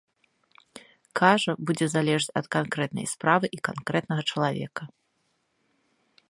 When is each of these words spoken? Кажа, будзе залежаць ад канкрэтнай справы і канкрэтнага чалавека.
Кажа, 1.19 1.51
будзе 1.69 1.87
залежаць 1.93 2.35
ад 2.41 2.45
канкрэтнай 2.55 3.07
справы 3.13 3.45
і 3.59 3.61
канкрэтнага 3.69 4.21
чалавека. 4.33 4.83